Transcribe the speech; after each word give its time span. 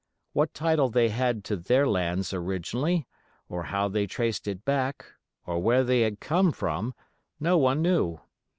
What 0.33 0.55
title 0.55 0.89
they 0.89 1.09
had 1.09 1.43
to 1.43 1.55
their 1.55 1.87
lands 1.87 2.33
originally, 2.33 3.07
or 3.47 3.65
how 3.65 3.87
they 3.87 4.07
traced 4.07 4.47
it 4.47 4.65
back, 4.65 5.05
or 5.45 5.59
where 5.59 5.83
they 5.83 6.01
had 6.01 6.19
come 6.19 6.51
from, 6.51 6.95
no 7.39 7.55
one 7.59 7.83
knew. 7.83 8.19